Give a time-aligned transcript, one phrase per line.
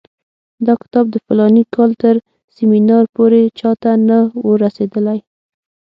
[0.65, 2.15] دا کتاب د فلاني کال تر
[2.55, 5.19] سیمینار پورې چا ته نه وو رسېدلی.